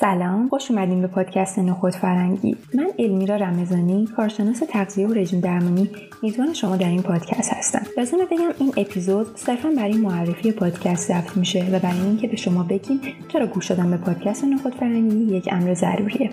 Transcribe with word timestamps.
سلام 0.00 0.48
خوش 0.48 0.70
اومدین 0.70 1.00
به 1.00 1.06
پادکست 1.06 1.58
نخود 1.58 1.94
فرنگی. 1.94 2.56
من 2.74 2.90
المیرا 2.98 3.36
رمزانی 3.36 4.06
کارشناس 4.16 4.62
تغذیه 4.68 5.08
و 5.08 5.12
رژیم 5.12 5.40
درمانی. 5.40 5.90
میزبان 6.22 6.52
شما 6.52 6.76
در 6.76 6.88
این 6.88 7.02
پادکست 7.02 7.52
هستم 7.52 7.82
لازمه 7.96 8.24
بگم 8.24 8.52
این 8.58 8.72
اپیزود 8.76 9.36
صرفا 9.36 9.70
برای 9.76 9.96
معرفی 9.96 10.52
پادکست 10.52 11.08
ضبط 11.08 11.36
میشه 11.36 11.66
و 11.72 11.78
برای 11.78 12.00
اینکه 12.00 12.28
به 12.28 12.36
شما 12.36 12.62
بگیم 12.62 13.00
چرا 13.28 13.46
گوش 13.46 13.70
دادن 13.70 13.90
به 13.90 13.96
پادکست 13.96 14.44
نخود 14.44 14.74
فرنگی 14.74 15.36
یک 15.36 15.48
امر 15.52 15.74
ضروریه. 15.74 16.30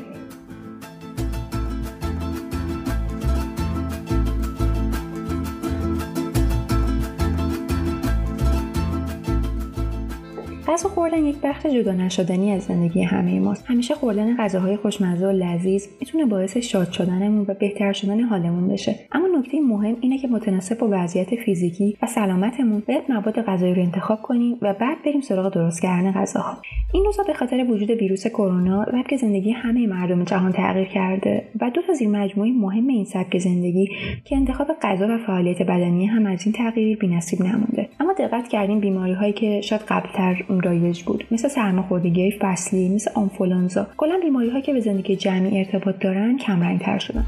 غذا 10.67 10.89
خوردن 10.89 11.25
یک 11.25 11.35
بخش 11.43 11.65
جدا 11.65 11.91
نشدنی 11.91 12.51
از 12.51 12.63
زندگی 12.63 13.03
همه 13.03 13.39
ماست. 13.39 13.65
همیشه 13.67 13.95
خوردن 13.95 14.37
غذاهای 14.37 14.77
خوشمزه 14.77 15.27
و 15.27 15.31
لذیذ 15.31 15.87
می‌تونه 15.99 16.25
باعث 16.25 16.57
شاد 16.57 16.91
شدنمون 16.91 17.45
و 17.47 17.53
بهتر 17.53 17.93
شدن 17.93 18.19
حالمون 18.19 18.67
بشه. 18.67 18.95
اما 19.11 19.27
نکته 19.39 19.61
مهم 19.61 19.95
اینه 20.01 20.17
که 20.17 20.27
متناسب 20.27 20.77
با 20.77 20.87
وضعیت 20.91 21.35
فیزیکی 21.35 21.97
و 22.01 22.07
سلامتمون 22.07 22.83
باید 22.87 23.03
مواد 23.09 23.41
غذایی 23.41 23.73
رو 23.73 23.81
انتخاب 23.81 24.21
کنیم 24.21 24.57
و 24.61 24.73
بعد 24.73 24.97
بریم 25.05 25.21
سراغ 25.21 25.53
درست 25.53 25.81
کردن 25.81 26.11
غذاها. 26.11 26.57
این 26.93 27.03
روزا 27.05 27.23
به 27.23 27.33
خاطر 27.33 27.65
وجود 27.69 27.89
ویروس 27.89 28.27
کرونا 28.27 28.85
سبک 28.85 29.15
زندگی 29.15 29.51
همه 29.51 29.87
مردم 29.87 30.23
جهان 30.23 30.51
تغییر 30.51 30.87
کرده 30.87 31.43
و 31.61 31.69
دو 31.69 31.81
تا 31.81 31.93
زیر 31.93 32.09
مجموعه 32.09 32.51
مهم 32.51 32.87
این 32.87 33.05
سبک 33.05 33.37
زندگی 33.37 33.89
که 34.25 34.35
انتخاب 34.35 34.67
غذا 34.81 35.07
و 35.09 35.17
فعالیت 35.17 35.61
بدنی 35.61 36.05
هم 36.05 36.25
از 36.25 36.45
این 36.45 36.53
تغییر 36.53 36.97
بی‌نصیب 36.97 37.41
نمونده. 37.41 37.89
اما 37.99 38.13
دقت 38.13 38.47
کردیم 38.47 38.79
بیماری 38.79 39.13
هایی 39.13 39.33
که 39.33 39.61
شاید 39.61 39.81
قبلتر 39.81 40.45
رایج 40.61 41.03
بود. 41.03 41.23
مثل 41.31 41.47
سرماخوردگی 41.47 42.31
فصلی 42.39 42.89
مثل 42.89 43.11
آنفولانزا. 43.15 43.87
کلا 43.97 44.19
بیماری 44.21 44.61
که 44.61 44.73
به 44.73 44.79
زندگی 44.79 45.15
جمعی 45.15 45.57
ارتباط 45.57 45.95
دارن 45.99 46.37
کم 46.37 46.77
تر 46.77 46.99
شدن. 46.99 47.25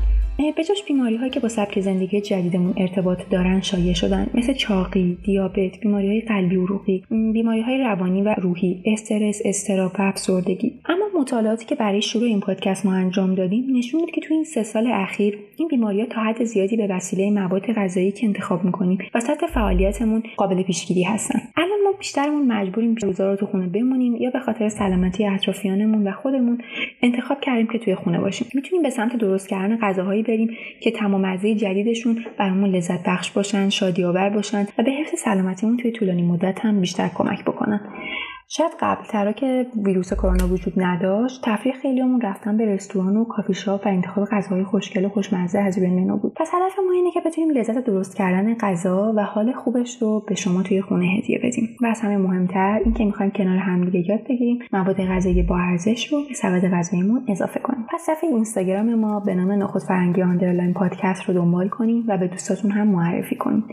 بجاش 0.57 0.83
بیماری 0.87 1.15
هایی 1.15 1.29
که 1.29 1.39
با 1.39 1.47
سبک 1.47 1.79
زندگی 1.79 2.21
جدیدمون 2.21 2.73
ارتباط 2.77 3.19
دارن 3.29 3.61
شایع 3.61 3.93
شدن. 3.93 4.27
مثل 4.33 4.53
چاقی، 4.53 5.17
دیابت، 5.23 5.79
بیماری 5.81 6.07
های 6.07 6.21
قلبی 6.21 6.55
و 6.55 6.65
روحی، 6.65 7.03
بیماری 7.09 7.61
های 7.61 7.77
روانی 7.77 8.21
و 8.21 8.35
روحی، 8.37 8.83
استرس، 8.85 9.41
استراب 9.45 9.91
و 9.99 10.01
افسردگی. 10.01 10.73
اما 10.85 11.04
مطالعاتی 11.19 11.65
که 11.65 11.75
برای 11.75 12.01
شروع 12.01 12.23
این 12.23 12.39
پادکست 12.39 12.85
ما 12.85 12.93
انجام 12.93 13.35
دادیم 13.35 13.77
نشون 13.77 14.01
میده 14.01 14.11
که 14.11 14.21
تو 14.21 14.33
این 14.33 14.43
سه 14.43 14.63
سال 14.63 14.87
اخیر 14.87 15.39
این 15.57 15.67
بیماری 15.67 16.01
ها 16.01 16.07
تا 16.07 16.21
حد 16.21 16.43
زیادی 16.43 16.77
به 16.77 16.87
وسیله 16.87 17.31
مواد 17.31 17.73
غذایی 17.73 18.11
که 18.11 18.27
انتخاب 18.27 18.63
می‌کنیم 18.63 18.97
و 19.13 19.19
سطح 19.19 19.47
فعالیتمون 19.47 20.23
قابل 20.37 20.63
پیشگیری 20.63 21.03
هستن. 21.03 21.39
الان 21.57 21.79
ما 21.83 21.91
بیشترمون 21.91 22.47
مجبوریم 22.47 22.95
روزا 22.95 23.29
رو 23.29 23.35
تو 23.35 23.45
خونه 23.45 23.67
بمونیم 23.67 24.15
یا 24.15 24.29
به 24.29 24.39
خاطر 24.39 24.69
سلامتی 24.69 25.25
اطرافیانمون 25.25 26.07
و 26.07 26.11
خودمون 26.11 26.61
انتخاب 27.01 27.41
کردیم 27.41 27.67
که 27.67 27.79
توی 27.79 27.95
خونه 27.95 28.19
باشیم. 28.19 28.47
می‌تونیم 28.53 28.83
به 28.83 28.89
سمت 28.89 29.15
درست 29.17 29.49
کردن 29.49 29.77
غذاهایی 29.77 30.23
بریم 30.23 30.49
که 30.79 30.91
طعم 30.91 31.14
و 31.14 31.21
مزه 31.21 31.55
جدیدشون 31.55 32.25
برامون 32.39 32.69
لذت 32.69 33.03
بخش 33.07 33.31
باشن 33.31 33.69
شادی 33.69 34.03
آور 34.03 34.29
باشن 34.29 34.67
و 34.77 34.83
به 34.83 34.91
حفظ 34.91 35.19
سلامتیمون 35.19 35.77
توی 35.77 35.91
طولانی 35.91 36.21
مدت 36.21 36.59
هم 36.59 36.81
بیشتر 36.81 37.09
کمک 37.15 37.43
بکنن 37.43 37.81
شاید 38.47 38.71
قبل 38.79 39.05
ترا 39.05 39.31
که 39.31 39.67
ویروس 39.85 40.13
کرونا 40.13 40.47
وجود 40.47 40.73
نداشت 40.77 41.41
تفریح 41.43 41.75
خیلیمون 41.75 42.21
رفتن 42.21 42.57
به 42.57 42.65
رستوران 42.65 43.17
و 43.17 43.25
کافی 43.25 43.53
شاپ 43.53 43.85
و 43.85 43.89
انتخاب 43.89 44.25
غذاهای 44.25 44.63
خوشگل 44.63 45.05
و 45.05 45.09
خوشمزه 45.09 45.59
از 45.59 45.77
روی 45.77 45.89
منو 45.89 46.17
بود. 46.17 46.33
پس 46.35 46.51
هدف 46.53 46.79
ما 46.85 46.91
اینه 46.91 47.11
که 47.11 47.21
بتونیم 47.25 47.49
لذت 47.49 47.85
درست 47.85 48.17
کردن 48.17 48.55
غذا 48.57 49.13
و 49.15 49.23
حال 49.23 49.53
خوبش 49.53 50.01
رو 50.01 50.25
به 50.27 50.35
شما 50.35 50.63
توی 50.63 50.81
خونه 50.81 51.05
هدیه 51.05 51.39
بدیم. 51.43 51.69
و 51.81 51.85
از 51.85 52.01
همه 52.01 52.17
مهمتر 52.17 52.79
اینکه 52.85 53.05
می‌خوایم 53.05 53.31
کنار 53.31 53.57
همدیگه 53.57 54.09
یاد 54.09 54.23
بگیریم 54.23 54.59
مواد 54.73 55.05
غذایی 55.05 55.43
با 55.43 55.57
ارزش 55.57 56.13
رو 56.13 56.21
به 56.27 56.33
سبد 56.33 56.71
غذاییمون 56.73 57.25
اضافه 57.27 57.59
کنیم. 57.59 57.85
پس 57.93 58.01
صفحه 58.01 58.29
اینستاگرام 58.29 58.95
ما 58.95 59.19
به 59.19 59.35
نام 59.35 59.51
نخود 59.51 59.81
فرنگی 59.81 60.21
underline 60.21 60.73
پادکست 60.73 61.23
رو 61.23 61.33
دنبال 61.33 61.69
کنیم 61.69 62.03
و 62.07 62.17
به 62.17 62.27
دوستاتون 62.27 62.71
هم 62.71 62.87
معرفی 62.87 63.35
کنیم. 63.35 63.63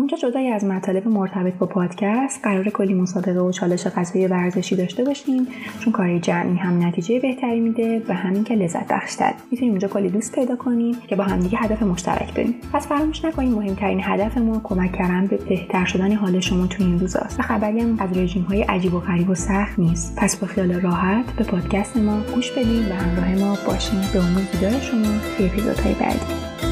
اونجا 0.00 0.16
جدای 0.16 0.48
از 0.48 0.64
مطالب 0.64 1.08
مرتبط 1.08 1.54
با 1.54 1.66
پادکست 1.66 2.40
قرار 2.42 2.64
کلی 2.64 2.94
مسابقه 2.94 3.40
و 3.40 3.52
چالش 3.52 3.86
غذایی 3.86 4.26
ورزشی 4.26 4.76
داشته 4.76 5.04
باشیم 5.04 5.46
چون 5.80 5.92
کاری 5.92 6.20
جمعی 6.20 6.56
هم 6.56 6.86
نتیجه 6.86 7.20
بهتری 7.20 7.60
میده 7.60 8.02
و 8.08 8.14
همین 8.14 8.44
که 8.44 8.54
لذت 8.54 8.92
بخشتر 8.92 9.32
می‌تونیم 9.50 9.72
اونجا 9.72 9.88
کلی 9.88 10.08
دوست 10.08 10.34
پیدا 10.34 10.56
کنیم 10.56 10.96
که 11.08 11.16
با 11.16 11.24
همدیگه 11.24 11.58
هدف 11.58 11.82
مشترک 11.82 12.34
بریم. 12.34 12.54
پس 12.72 12.86
فراموش 12.86 13.24
نکنیم 13.24 13.52
مهمترین 13.52 14.00
هدف 14.02 14.38
ما 14.38 14.60
کمک 14.64 14.92
کردن 14.92 15.26
به 15.26 15.36
بهتر 15.36 15.84
شدن 15.84 16.12
حال 16.12 16.40
شما 16.40 16.66
تو 16.66 16.84
این 16.84 17.00
روزاست 17.00 17.40
و 17.40 17.42
خبری 17.42 17.80
هم 17.80 17.96
از 17.98 18.18
رژیم 18.18 18.42
های 18.42 18.62
عجیب 18.62 18.94
و 18.94 19.00
غریب 19.00 19.30
و 19.30 19.34
سخت 19.34 19.78
نیست. 19.78 20.16
پس 20.16 20.36
با 20.36 20.46
خیال 20.46 20.72
راحت 20.72 21.24
به 21.36 21.44
پادکست 21.44 21.96
ما 21.96 22.20
گوش 22.34 22.50
بدین 22.50 22.88
و 22.88 22.94
همراه 22.94 23.34
ما 23.34 23.56
باشین. 23.66 24.00
به 24.12 24.18
امید 24.18 24.50
دیدار 24.52 24.80
شما 24.80 25.36
توی 25.36 25.46
اپیزودهای 25.46 25.94
بعدی. 25.94 26.69